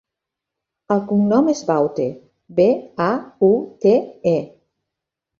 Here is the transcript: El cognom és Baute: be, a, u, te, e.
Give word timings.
El 0.93 1.01
cognom 1.09 1.49
és 1.51 1.59
Baute: 1.67 2.07
be, 2.59 2.65
a, 3.07 3.09
u, 3.49 3.49
te, 3.85 3.93
e. 4.33 4.35